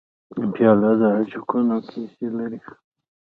[0.53, 2.59] پیاله د عشقونو کیسې لري.